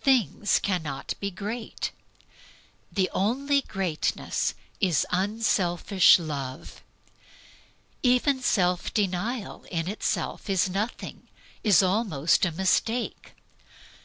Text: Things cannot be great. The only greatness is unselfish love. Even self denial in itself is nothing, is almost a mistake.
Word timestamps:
Things 0.00 0.58
cannot 0.58 1.14
be 1.20 1.30
great. 1.30 1.92
The 2.90 3.08
only 3.14 3.60
greatness 3.60 4.54
is 4.80 5.06
unselfish 5.12 6.18
love. 6.18 6.82
Even 8.02 8.42
self 8.42 8.92
denial 8.92 9.64
in 9.70 9.86
itself 9.86 10.50
is 10.50 10.68
nothing, 10.68 11.28
is 11.62 11.84
almost 11.84 12.44
a 12.44 12.50
mistake. 12.50 13.34